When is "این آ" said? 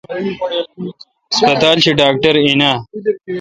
2.39-2.71